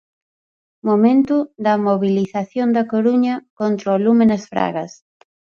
[0.89, 4.91] Momento da mobilización da Coruña contra o lume nas Fragas.